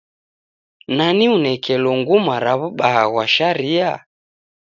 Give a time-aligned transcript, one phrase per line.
[0.97, 3.91] Nani unekelo nguma ra w'ubaa ghwa sharia?